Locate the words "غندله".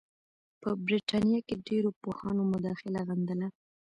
3.07-3.47